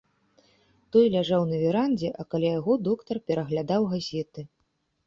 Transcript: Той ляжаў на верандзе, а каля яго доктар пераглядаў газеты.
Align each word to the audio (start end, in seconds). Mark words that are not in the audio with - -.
Той 0.95 1.05
ляжаў 1.17 1.45
на 1.51 1.61
верандзе, 1.65 2.09
а 2.19 2.27
каля 2.35 2.49
яго 2.59 2.79
доктар 2.89 3.25
пераглядаў 3.29 3.81
газеты. 3.95 4.41